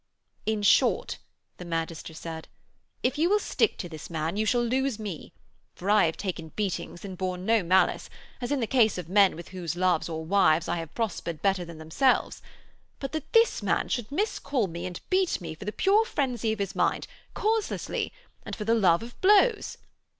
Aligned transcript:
'In 0.47 0.63
short,' 0.63 1.19
the 1.57 1.63
magister 1.63 2.15
said, 2.15 2.47
'If 3.03 3.19
you 3.19 3.29
will 3.29 3.37
stick 3.37 3.77
to 3.77 3.87
this 3.87 4.09
man, 4.09 4.35
you 4.35 4.47
shall 4.47 4.63
lose 4.63 4.97
me. 4.97 5.31
For 5.75 5.91
I 5.91 6.07
have 6.07 6.17
taken 6.17 6.49
beatings 6.55 7.05
and 7.05 7.15
borne 7.15 7.45
no 7.45 7.61
malice 7.61 8.09
as 8.41 8.51
in 8.51 8.61
the 8.61 8.65
case 8.65 8.97
of 8.97 9.07
men 9.07 9.35
with 9.35 9.49
whose 9.49 9.75
loves 9.75 10.09
or 10.09 10.25
wives 10.25 10.67
I 10.67 10.77
have 10.77 10.95
prospered 10.95 11.43
better 11.43 11.63
than 11.63 11.77
themselves. 11.77 12.41
But 12.97 13.11
that 13.11 13.31
this 13.33 13.61
man 13.61 13.89
should 13.89 14.11
miscall 14.11 14.65
me 14.65 14.87
and 14.87 14.99
beat 15.11 15.39
me 15.39 15.53
for 15.53 15.65
the 15.65 15.71
pure 15.71 16.03
frenzy 16.03 16.51
of 16.51 16.57
his 16.57 16.73
mind, 16.75 17.05
causelessly, 17.35 18.11
and 18.43 18.55
for 18.55 18.63
the 18.65 18.73
love 18.73 19.03
of 19.03 19.21
blows! 19.21 19.77